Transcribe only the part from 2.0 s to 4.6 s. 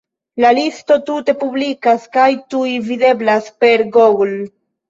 kaj tuj videblas per Google.